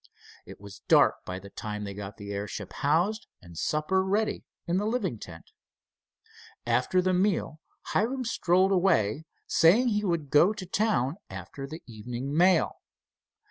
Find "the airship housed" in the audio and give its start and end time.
2.17-3.27